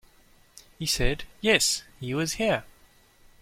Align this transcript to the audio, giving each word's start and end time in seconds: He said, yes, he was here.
He 0.79 0.87
said, 0.87 1.25
yes, 1.41 1.83
he 1.99 2.15
was 2.15 2.33
here. 2.33 2.63